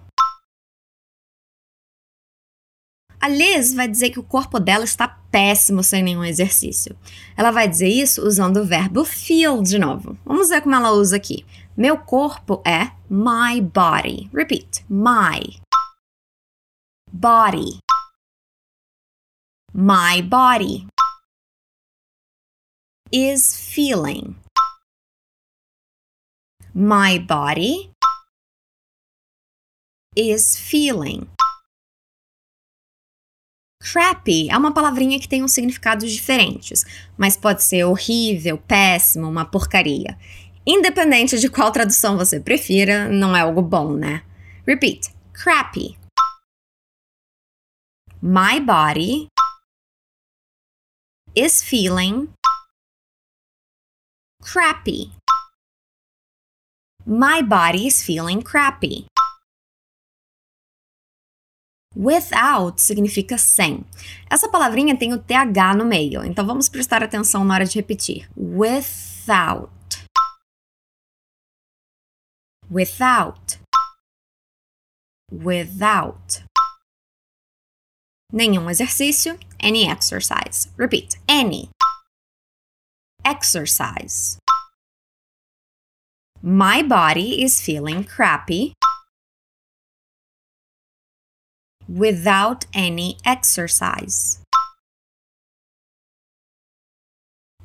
A 3.22 3.28
Liz 3.28 3.74
vai 3.74 3.86
dizer 3.86 4.12
que 4.12 4.20
o 4.20 4.24
corpo 4.24 4.60
dela 4.60 4.86
está 4.86 5.06
péssimo 5.08 5.84
sem 5.84 6.02
nenhum 6.02 6.24
exercício. 6.24 6.98
Ela 7.36 7.52
vai 7.52 7.68
dizer 7.68 7.90
isso 7.90 8.26
usando 8.26 8.58
o 8.58 8.66
verbo 8.66 9.04
feel 9.04 9.62
de 9.62 9.78
novo. 9.78 10.18
Vamos 10.26 10.48
ver 10.48 10.62
como 10.62 10.76
ela 10.76 10.92
usa 10.92 11.18
aqui. 11.18 11.46
Meu 11.76 11.98
corpo 11.98 12.64
é 12.66 12.92
my 13.10 13.60
body. 13.60 14.30
Repeat. 14.34 14.86
My 14.90 15.60
body. 17.12 17.80
My 19.74 20.22
body 20.22 20.88
is 23.12 23.56
feeling. 23.74 24.36
My 26.74 27.20
body 27.20 27.92
is 30.16 30.58
feeling. 30.58 31.28
Crappy 33.82 34.50
é 34.50 34.58
uma 34.58 34.74
palavrinha 34.74 35.20
que 35.20 35.28
tem 35.28 35.44
uns 35.44 35.54
significados 35.54 36.12
diferentes, 36.12 36.84
mas 37.18 37.38
pode 37.38 37.64
ser 37.64 37.86
horrível, 37.86 38.58
péssimo, 38.58 39.28
uma 39.28 39.46
porcaria. 39.46 40.18
Independente 40.66 41.40
de 41.40 41.50
qual 41.50 41.72
tradução 41.72 42.18
você 42.18 42.40
prefira, 42.40 43.08
não 43.08 43.36
é 43.36 43.42
algo 43.42 43.62
bom, 43.62 43.94
né? 43.94 44.24
Repeat: 44.68 45.10
crappy. 45.34 45.98
My 48.22 48.60
body 48.60 49.28
is 51.36 51.64
feeling 51.64 52.30
crappy. 54.44 55.12
My 57.06 57.42
body 57.42 57.88
is 57.88 58.04
feeling 58.04 58.42
crappy. 58.42 59.08
Without 62.00 62.82
significa 62.82 63.38
sem. 63.38 63.84
Essa 64.30 64.48
palavrinha 64.50 64.98
tem 64.98 65.14
o 65.14 65.22
TH 65.22 65.76
no 65.76 65.84
meio, 65.84 66.24
então 66.24 66.46
vamos 66.46 66.70
prestar 66.70 67.04
atenção 67.04 67.44
na 67.44 67.56
hora 67.56 67.66
de 67.66 67.76
repetir. 67.76 68.30
Without. 68.38 69.70
Without. 72.72 73.60
Without. 75.30 76.46
Nenhum 78.32 78.70
exercício. 78.70 79.38
Any 79.62 79.90
exercise. 79.90 80.72
Repeat. 80.78 81.20
Any. 81.28 81.68
Exercise. 83.26 84.38
My 86.42 86.82
body 86.82 87.44
is 87.44 87.60
feeling 87.60 88.04
crappy. 88.04 88.72
Without 91.90 92.66
any 92.74 93.18
exercise. 93.26 94.40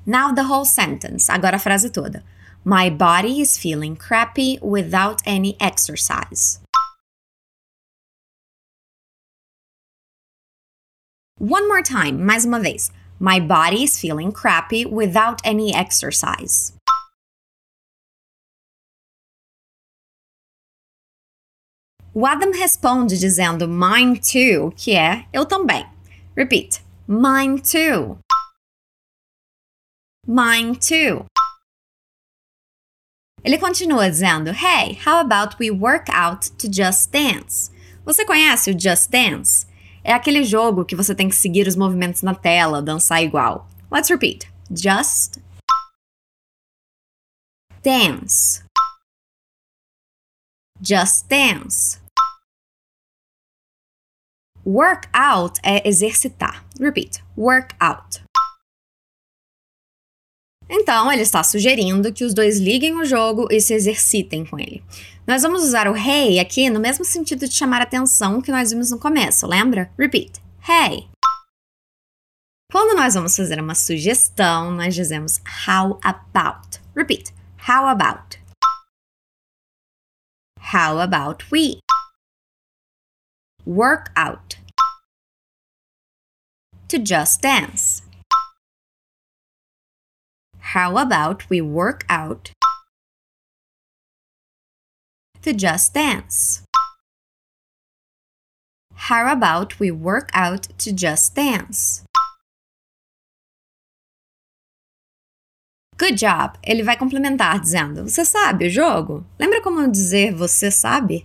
Now 0.06 0.32
the 0.32 0.44
whole 0.44 0.64
sentence. 0.64 1.28
Agora 1.28 1.56
a 1.56 1.58
frase 1.58 1.92
toda. 1.92 2.22
My 2.64 2.88
body 2.88 3.40
is 3.40 3.58
feeling 3.58 3.96
crappy 3.96 4.58
without 4.62 5.20
any 5.26 5.56
exercise. 5.60 6.60
One 11.38 11.68
more 11.68 11.82
time, 11.82 12.24
mais 12.24 12.46
uma 12.46 12.60
vez. 12.60 12.90
My 13.18 13.38
body 13.38 13.84
is 13.84 13.98
feeling 13.98 14.32
crappy 14.32 14.86
without 14.86 15.40
any 15.44 15.74
exercise. 15.74 16.72
O 22.16 22.24
Adam 22.24 22.52
responde 22.52 23.18
dizendo 23.18 23.66
mine 23.66 24.20
too, 24.20 24.70
que 24.76 24.94
é 24.94 25.26
eu 25.32 25.44
também. 25.44 25.84
Repeat. 26.36 26.80
Mine 27.08 27.60
too. 27.60 28.20
Mine 30.24 30.76
too. 30.76 31.24
Ele 33.42 33.58
continua 33.58 34.08
dizendo: 34.08 34.50
Hey, 34.50 34.96
how 35.04 35.18
about 35.18 35.56
we 35.58 35.72
work 35.72 36.08
out 36.08 36.52
to 36.52 36.72
Just 36.72 37.10
Dance? 37.10 37.72
Você 38.04 38.24
conhece 38.24 38.70
o 38.70 38.80
Just 38.80 39.10
Dance? 39.10 39.66
É 40.04 40.12
aquele 40.12 40.44
jogo 40.44 40.84
que 40.84 40.94
você 40.94 41.16
tem 41.16 41.28
que 41.28 41.34
seguir 41.34 41.66
os 41.66 41.74
movimentos 41.74 42.22
na 42.22 42.34
tela, 42.34 42.80
dançar 42.80 43.24
igual. 43.24 43.68
Let's 43.90 44.08
repeat. 44.08 44.48
Just 44.70 45.38
dance. 47.82 48.62
Just 50.80 51.26
dance. 51.26 52.03
Work 54.66 55.08
out 55.12 55.60
é 55.62 55.86
exercitar. 55.86 56.64
Repeat. 56.80 57.22
Work 57.36 57.74
out. 57.78 58.22
Então, 60.70 61.12
ele 61.12 61.20
está 61.20 61.42
sugerindo 61.44 62.10
que 62.12 62.24
os 62.24 62.32
dois 62.32 62.58
liguem 62.58 62.94
o 62.94 63.04
jogo 63.04 63.46
e 63.50 63.60
se 63.60 63.74
exercitem 63.74 64.46
com 64.46 64.58
ele. 64.58 64.82
Nós 65.26 65.42
vamos 65.42 65.62
usar 65.62 65.86
o 65.86 65.94
hey 65.94 66.40
aqui 66.40 66.70
no 66.70 66.80
mesmo 66.80 67.04
sentido 67.04 67.46
de 67.46 67.54
chamar 67.54 67.82
atenção 67.82 68.40
que 68.40 68.50
nós 68.50 68.70
vimos 68.70 68.90
no 68.90 68.98
começo, 68.98 69.46
lembra? 69.46 69.90
Repeat. 69.98 70.40
Hey. 70.66 71.08
Quando 72.72 72.96
nós 72.96 73.12
vamos 73.12 73.36
fazer 73.36 73.60
uma 73.60 73.74
sugestão, 73.74 74.70
nós 74.70 74.94
dizemos 74.94 75.40
how 75.68 76.00
about. 76.02 76.80
Repeat. 76.96 77.34
How 77.68 77.86
about. 77.86 78.38
How 80.58 80.98
about 80.98 81.44
we? 81.52 81.78
Work 83.66 84.10
out. 84.14 84.56
To 86.88 86.98
just 86.98 87.40
dance. 87.40 88.02
How 90.74 90.98
about 90.98 91.48
we 91.48 91.62
work 91.62 92.04
out 92.10 92.50
to 95.40 95.54
just 95.54 95.94
dance? 95.94 96.62
How 99.08 99.32
about 99.32 99.80
we 99.80 99.90
work 99.90 100.28
out 100.34 100.68
to 100.80 100.92
just 100.92 101.34
dance? 101.34 102.04
Good 105.96 106.18
job! 106.18 106.58
Ele 106.62 106.82
vai 106.82 106.98
complementar 106.98 107.58
dizendo: 107.58 108.06
Você 108.06 108.26
sabe 108.26 108.66
o 108.66 108.70
jogo? 108.70 109.24
Lembra 109.38 109.62
como 109.62 109.90
dizer 109.90 110.34
você 110.34 110.70
sabe? 110.70 111.24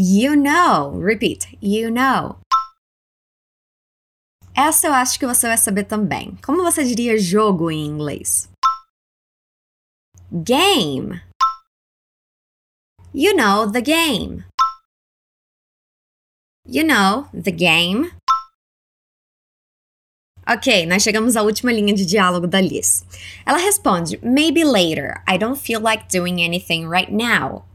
You 0.00 0.36
know. 0.36 0.92
Repeat. 0.94 1.58
You 1.60 1.90
know. 1.90 2.38
Essa 4.54 4.86
eu 4.86 4.92
acho 4.92 5.18
que 5.18 5.26
você 5.26 5.48
vai 5.48 5.58
saber 5.58 5.84
também. 5.86 6.36
Como 6.36 6.62
você 6.62 6.84
diria 6.84 7.18
jogo 7.18 7.68
em 7.68 7.84
inglês? 7.84 8.48
Game. 10.30 11.20
You 13.12 13.34
know 13.34 13.72
the 13.72 13.80
game. 13.80 14.44
You 16.64 16.86
know 16.86 17.26
the 17.32 17.50
game. 17.50 18.12
Ok, 20.46 20.86
nós 20.86 21.02
chegamos 21.02 21.36
à 21.36 21.42
última 21.42 21.72
linha 21.72 21.92
de 21.92 22.06
diálogo 22.06 22.46
da 22.46 22.60
Liz. 22.60 23.04
Ela 23.44 23.58
responde: 23.58 24.20
Maybe 24.22 24.62
later. 24.62 25.24
I 25.28 25.36
don't 25.36 25.60
feel 25.60 25.80
like 25.80 26.06
doing 26.08 26.40
anything 26.40 26.88
right 26.88 27.12
now. 27.12 27.67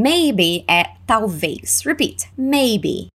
Maybe 0.00 0.64
é 0.68 0.94
talvez. 1.04 1.80
Repeat. 1.80 2.30
Maybe. 2.38 3.08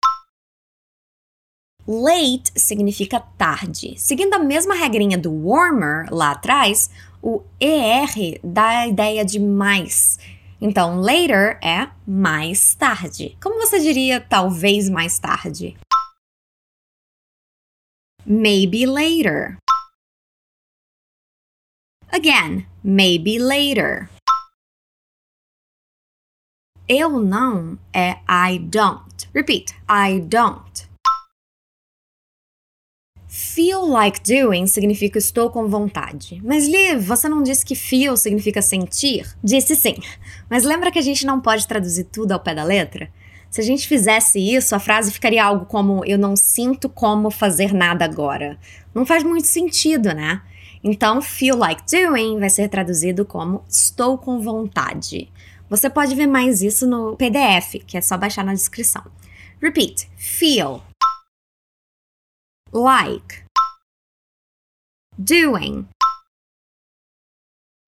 Late 1.88 2.52
significa 2.58 3.22
tarde. 3.22 3.98
Seguindo 3.98 4.34
a 4.34 4.40
mesma 4.40 4.76
regrinha 4.76 5.18
do 5.18 5.32
warmer 5.32 6.14
lá 6.14 6.32
atrás, 6.32 6.90
o 7.22 7.42
ER 7.58 8.38
dá 8.44 8.80
a 8.80 8.88
ideia 8.88 9.24
de 9.24 9.40
mais. 9.40 10.20
Então, 10.60 11.00
later 11.00 11.58
é 11.64 11.90
mais 12.06 12.76
tarde. 12.76 13.38
Como 13.42 13.62
você 13.62 13.80
diria 13.80 14.20
talvez 14.20 14.90
mais 14.90 15.18
tarde? 15.18 15.78
Maybe 18.26 18.86
later. 18.86 19.58
Again, 22.12 22.68
maybe 22.84 23.40
later. 23.40 24.10
Eu 26.88 27.12
não 27.12 27.78
é 27.94 28.18
I 28.28 28.60
don't. 28.60 29.30
Repeat. 29.34 29.74
I 29.90 30.20
don't. 30.20 30.86
Feel 33.26 33.86
like 33.88 34.20
doing 34.22 34.68
significa 34.68 35.18
estou 35.18 35.50
com 35.50 35.70
vontade. 35.70 36.42
Mas 36.44 36.68
Liv, 36.68 37.00
você 37.00 37.30
não 37.30 37.42
disse 37.42 37.66
que 37.66 37.74
feel 37.74 38.18
significa 38.18 38.62
sentir? 38.62 39.34
Disse 39.42 39.78
sim. 39.78 39.96
Mas 40.50 40.66
lembra 40.66 40.92
que 40.92 41.00
a 41.00 41.02
gente 41.02 41.26
não 41.26 41.40
pode 41.40 41.66
traduzir 41.66 42.04
tudo 42.06 42.34
ao 42.34 42.40
pé 42.42 42.54
da 42.54 42.66
letra? 42.66 43.10
Se 43.50 43.62
a 43.62 43.64
gente 43.64 43.88
fizesse 43.88 44.38
isso, 44.38 44.76
a 44.76 44.80
frase 44.80 45.12
ficaria 45.12 45.46
algo 45.46 45.66
como 45.66 46.04
eu 46.06 46.18
não 46.18 46.36
sinto 46.36 46.90
como 46.90 47.32
fazer 47.32 47.74
nada 47.74 48.04
agora. 48.04 48.60
Não 48.94 49.06
faz 49.06 49.24
muito 49.24 49.48
sentido, 49.48 50.14
né? 50.14 50.42
Então, 50.84 51.22
feel 51.22 51.56
like 51.56 51.82
doing 51.90 52.40
vai 52.40 52.50
ser 52.50 52.68
traduzido 52.68 53.24
como 53.24 53.64
estou 53.70 54.18
com 54.18 54.42
vontade. 54.42 55.32
Você 55.74 55.90
pode 55.90 56.14
ver 56.14 56.28
mais 56.28 56.62
isso 56.62 56.86
no 56.86 57.18
PDF, 57.18 57.84
que 57.88 57.98
é 57.98 58.02
só 58.02 58.16
baixar 58.16 58.46
na 58.46 58.54
descrição. 58.54 59.04
Repeat. 59.60 60.08
Feel 60.16 60.84
like, 62.72 63.44
doing, 65.18 65.90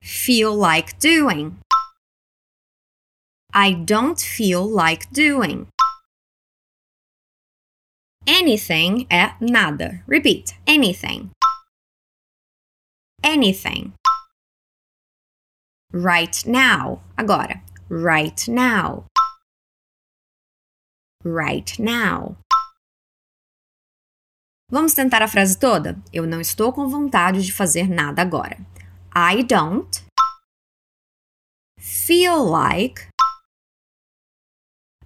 feel 0.02 0.56
like 0.56 0.96
doing. 0.98 1.56
I 3.54 3.76
don't 3.76 4.20
feel 4.20 4.66
like 4.66 5.06
doing. 5.12 5.68
Anything 8.26 9.06
é 9.12 9.36
nada. 9.40 10.04
Repeat. 10.08 10.58
Anything. 10.66 11.30
Anything. 13.22 13.94
Right 15.94 16.44
now. 16.48 17.04
Agora. 17.16 17.62
Right 17.90 18.48
now. 18.48 19.06
Right 21.24 21.80
now. 21.80 22.36
Vamos 24.72 24.96
tentar 24.96 25.22
a 25.22 25.28
frase 25.28 25.60
toda? 25.60 25.96
Eu 26.12 26.26
não 26.26 26.42
estou 26.42 26.74
com 26.74 26.88
vontade 26.90 27.46
de 27.46 27.54
fazer 27.54 27.88
nada 27.88 28.24
agora. 28.24 28.58
I 29.16 29.44
don't 29.44 30.04
feel 31.78 32.44
like 32.44 33.08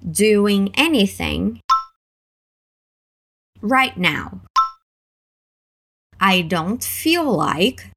doing 0.02 0.72
anything 0.78 1.60
right 3.62 3.98
now. 4.00 4.42
I 6.22 6.42
don't 6.42 6.84
feel 6.84 7.26
like 7.26 7.92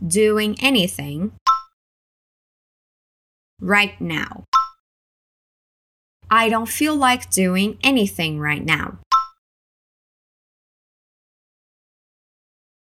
doing 0.00 0.54
anything 0.62 1.32
right 3.60 4.00
now. 4.00 4.44
I 6.30 6.48
don't 6.48 6.68
feel 6.68 6.94
like 6.94 7.30
doing 7.30 7.78
anything 7.82 8.38
right 8.40 8.64
now. 8.64 8.98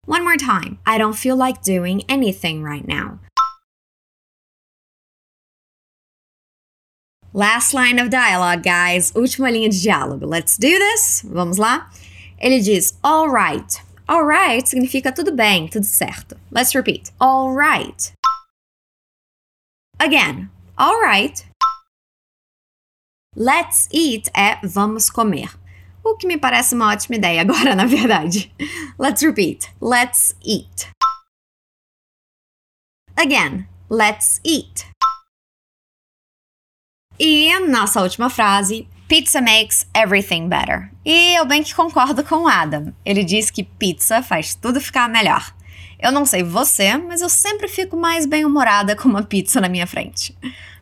One 0.05 0.23
more 0.23 0.37
time. 0.37 0.79
I 0.85 0.97
don't 0.97 1.17
feel 1.17 1.35
like 1.35 1.61
doing 1.61 2.03
anything 2.07 2.63
right 2.63 2.87
now. 2.87 3.19
Last 7.33 7.73
line 7.73 7.99
of 7.99 8.09
dialogue, 8.09 8.63
guys. 8.63 9.11
Última 9.11 9.51
linha 9.51 9.69
de 9.69 9.77
diálogo. 9.77 10.25
Let's 10.25 10.57
do 10.57 10.69
this. 10.69 11.21
Vamos 11.23 11.57
lá? 11.57 11.87
Ele 12.39 12.61
diz 12.61 12.93
all 13.03 13.29
right. 13.29 13.81
All 14.09 14.23
right 14.23 14.65
significa 14.65 15.13
tudo 15.13 15.35
bem, 15.35 15.67
tudo 15.67 15.85
certo. 15.85 16.37
Let's 16.51 16.73
repeat. 16.73 17.11
All 17.19 17.51
right. 17.51 18.13
Again. 19.99 20.49
All 20.79 21.01
right. 21.01 21.43
Let's 23.35 23.89
eat 23.91 24.29
é 24.35 24.59
vamos 24.63 25.09
comer. 25.09 25.49
O 26.03 26.15
que 26.15 26.27
me 26.27 26.37
parece 26.37 26.75
uma 26.75 26.91
ótima 26.91 27.15
ideia 27.15 27.41
agora, 27.41 27.73
na 27.75 27.85
verdade. 27.85 28.53
Let's 28.99 29.23
repeat. 29.23 29.73
Let's 29.81 30.35
eat. 30.45 30.87
Again. 33.15 33.67
Let's 33.89 34.39
eat. 34.45 34.85
E 37.19 37.59
nossa 37.61 38.01
última 38.03 38.29
frase. 38.29 38.87
Pizza 39.07 39.41
makes 39.41 39.87
everything 39.95 40.47
better. 40.47 40.91
E 41.03 41.33
eu 41.39 41.45
bem 41.45 41.63
que 41.63 41.73
concordo 41.73 42.23
com 42.23 42.43
o 42.43 42.47
Adam. 42.47 42.93
Ele 43.03 43.23
diz 43.23 43.49
que 43.49 43.63
pizza 43.63 44.21
faz 44.21 44.53
tudo 44.53 44.79
ficar 44.79 45.09
melhor. 45.09 45.56
Eu 45.99 46.11
não 46.11 46.25
sei 46.25 46.43
você, 46.43 46.95
mas 46.97 47.21
eu 47.21 47.29
sempre 47.29 47.67
fico 47.67 47.97
mais 47.97 48.25
bem-humorada 48.25 48.95
com 48.95 49.09
uma 49.09 49.23
pizza 49.23 49.59
na 49.59 49.67
minha 49.67 49.87
frente. 49.87 50.37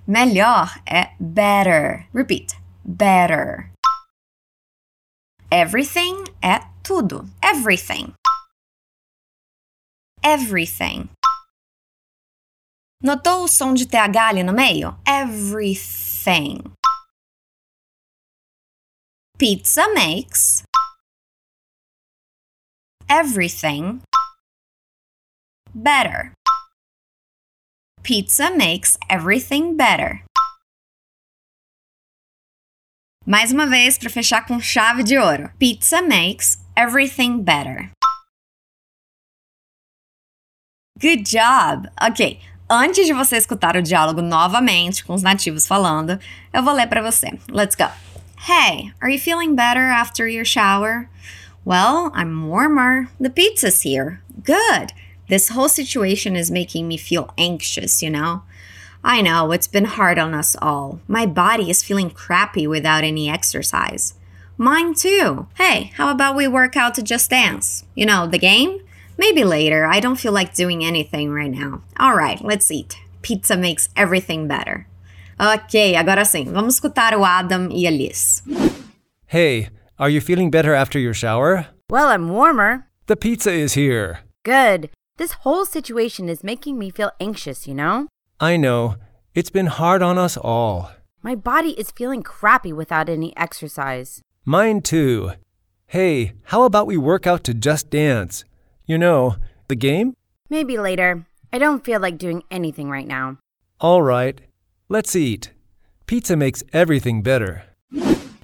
Melhor 0.05 0.77
é 0.85 1.15
better. 1.19 2.07
Repeat. 2.13 2.53
Better. 2.83 3.71
Everything 5.49 6.25
é 6.43 6.59
tudo. 6.83 7.23
Everything. 7.41 8.13
Everything. 10.21 11.09
Notou 13.01 13.43
o 13.43 13.47
som 13.47 13.73
de 13.73 13.85
TH 13.85 14.29
ali 14.29 14.43
no 14.43 14.51
meio? 14.51 14.97
Everything. 15.07 16.61
Pizza 19.37 19.87
makes 19.93 20.63
everything 23.09 24.01
better. 25.75 26.31
Pizza 28.01 28.49
makes 28.49 28.97
everything 29.09 29.75
better. 29.75 30.23
Mais 33.25 33.51
uma 33.51 33.65
vez 33.65 33.97
para 33.97 34.09
fechar 34.09 34.45
com 34.45 34.59
chave 34.59 35.03
de 35.03 35.17
ouro. 35.17 35.49
Pizza 35.59 36.01
makes 36.01 36.57
everything 36.77 37.41
better. 37.41 37.91
Good 41.01 41.23
job! 41.23 41.89
Ok, 41.99 42.39
antes 42.69 43.05
de 43.05 43.13
você 43.13 43.35
escutar 43.35 43.75
o 43.75 43.81
diálogo 43.81 44.21
novamente 44.21 45.03
com 45.03 45.13
os 45.13 45.23
nativos 45.23 45.67
falando, 45.67 46.17
eu 46.53 46.63
vou 46.63 46.73
ler 46.73 46.87
para 46.87 47.01
você. 47.01 47.37
Let's 47.49 47.75
go. 47.75 47.89
Hey, 48.47 48.93
are 49.01 49.11
you 49.11 49.19
feeling 49.19 49.55
better 49.55 49.91
after 49.91 50.27
your 50.27 50.45
shower? 50.45 51.09
Well, 51.65 52.11
I'm 52.13 52.47
warmer. 52.47 53.09
The 53.19 53.31
pizza's 53.31 53.81
here. 53.81 54.21
Good. 54.43 54.93
This 55.27 55.49
whole 55.49 55.69
situation 55.69 56.35
is 56.35 56.51
making 56.51 56.87
me 56.87 56.97
feel 56.97 57.33
anxious, 57.37 58.03
you 58.03 58.09
know? 58.09 58.43
I 59.03 59.21
know, 59.21 59.51
it's 59.51 59.67
been 59.67 59.85
hard 59.85 60.17
on 60.17 60.33
us 60.33 60.55
all. 60.61 60.99
My 61.07 61.25
body 61.25 61.69
is 61.69 61.83
feeling 61.83 62.09
crappy 62.09 62.67
without 62.67 63.03
any 63.03 63.29
exercise. 63.29 64.15
Mine 64.57 64.93
too. 64.93 65.47
Hey, 65.55 65.91
how 65.95 66.09
about 66.09 66.35
we 66.35 66.47
work 66.47 66.75
out 66.75 66.95
to 66.95 67.03
Just 67.03 67.29
Dance? 67.29 67.85
You 67.93 68.05
know, 68.05 68.25
the 68.25 68.39
game? 68.39 68.79
Maybe 69.17 69.43
later. 69.43 69.85
I 69.85 69.99
don't 69.99 70.19
feel 70.19 70.31
like 70.31 70.55
doing 70.55 70.83
anything 70.83 71.31
right 71.31 71.51
now. 71.51 71.81
Alright, 71.99 72.43
let's 72.43 72.71
eat. 72.71 72.97
Pizza 73.21 73.57
makes 73.57 73.89
everything 73.95 74.47
better. 74.47 74.87
Ok, 75.39 75.95
agora 75.95 76.23
sim, 76.23 76.53
vamos 76.53 76.79
escutar 76.79 77.13
o 77.13 77.25
Adam 77.25 77.69
e 77.69 77.85
a 77.87 77.91
Liz. 77.91 78.41
Hey, 79.27 79.69
are 79.99 80.09
you 80.09 80.21
feeling 80.21 80.49
better 80.49 80.73
after 80.73 80.97
your 80.97 81.13
shower? 81.13 81.67
Well, 81.89 82.07
I'm 82.07 82.29
warmer. 82.29 82.87
The 83.07 83.17
pizza 83.17 83.51
is 83.51 83.73
here. 83.73 84.19
Good. 84.43 84.89
This 85.17 85.31
whole 85.31 85.63
situation 85.63 86.27
is 86.27 86.43
making 86.43 86.77
me 86.77 86.89
feel 86.89 87.11
anxious, 87.21 87.67
you 87.67 87.73
know? 87.73 88.07
I 88.37 88.57
know. 88.57 88.95
It's 89.33 89.49
been 89.49 89.67
hard 89.67 90.01
on 90.01 90.17
us 90.17 90.35
all. 90.35 90.91
My 91.23 91.35
body 91.35 91.69
is 91.79 91.89
feeling 91.89 92.21
crappy 92.21 92.73
without 92.73 93.07
any 93.07 93.31
exercise. 93.37 94.21
Mine 94.43 94.81
too. 94.81 95.31
Hey, 95.87 96.33
how 96.51 96.63
about 96.63 96.85
we 96.85 96.97
work 96.97 97.25
out 97.25 97.45
to 97.45 97.53
Just 97.53 97.89
Dance? 97.89 98.43
You 98.85 98.97
know, 98.97 99.37
the 99.69 99.75
game? 99.77 100.15
Maybe 100.49 100.77
later. 100.77 101.25
I 101.53 101.59
don't 101.59 101.85
feel 101.85 102.01
like 102.01 102.17
doing 102.17 102.43
anything 102.51 102.89
right 102.89 103.07
now. 103.07 103.37
All 103.79 104.01
right. 104.01 104.41
Let's 104.89 105.15
eat. 105.15 105.51
Pizza 106.07 106.35
makes 106.35 106.61
everything 106.73 107.21
better. 107.21 107.63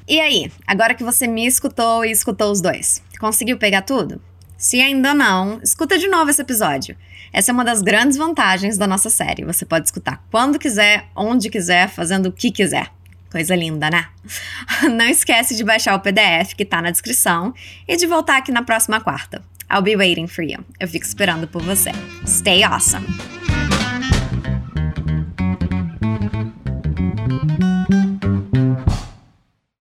E 0.07 0.21
aí, 0.21 0.49
agora 0.65 0.95
que 0.95 1.03
você 1.03 1.27
me 1.27 1.45
escutou 1.45 2.05
e 2.05 2.11
escutou 2.11 2.49
os 2.49 2.61
dois, 2.61 3.03
conseguiu 3.19 3.57
pegar 3.57 3.81
tudo? 3.81 4.21
Se 4.61 4.79
ainda 4.79 5.11
não, 5.11 5.59
escuta 5.63 5.97
de 5.97 6.07
novo 6.07 6.29
esse 6.29 6.39
episódio. 6.39 6.95
Essa 7.33 7.51
é 7.51 7.53
uma 7.53 7.65
das 7.65 7.81
grandes 7.81 8.15
vantagens 8.15 8.77
da 8.77 8.85
nossa 8.85 9.09
série. 9.09 9.43
Você 9.43 9.65
pode 9.65 9.87
escutar 9.87 10.23
quando 10.29 10.59
quiser, 10.59 11.07
onde 11.15 11.49
quiser, 11.49 11.89
fazendo 11.89 12.27
o 12.27 12.31
que 12.31 12.51
quiser. 12.51 12.91
Coisa 13.31 13.55
linda, 13.55 13.89
né? 13.89 14.05
Não 14.95 15.07
esquece 15.07 15.55
de 15.55 15.63
baixar 15.63 15.95
o 15.95 15.99
PDF 15.99 16.53
que 16.55 16.63
tá 16.63 16.79
na 16.79 16.91
descrição 16.91 17.55
e 17.87 17.97
de 17.97 18.05
voltar 18.05 18.37
aqui 18.37 18.51
na 18.51 18.61
próxima 18.61 19.01
quarta. 19.01 19.41
I'll 19.67 19.81
be 19.81 19.95
waiting 19.95 20.27
for 20.27 20.43
you. 20.43 20.63
Eu 20.79 20.87
fico 20.87 21.07
esperando 21.07 21.47
por 21.47 21.63
você. 21.63 21.89
Stay 22.27 22.63
awesome! 22.63 23.07